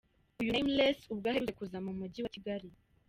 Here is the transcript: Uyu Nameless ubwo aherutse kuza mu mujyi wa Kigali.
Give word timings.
Uyu 0.41 0.53
Nameless 0.53 0.99
ubwo 1.13 1.25
aherutse 1.29 1.53
kuza 1.57 1.77
mu 1.85 1.91
mujyi 1.99 2.19
wa 2.21 2.31
Kigali. 2.35 2.67